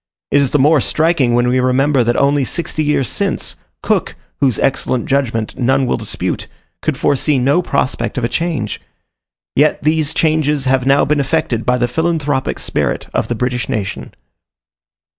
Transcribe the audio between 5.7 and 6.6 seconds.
will dispute,